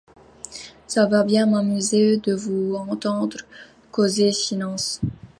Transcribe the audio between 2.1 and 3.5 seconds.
de vous entendre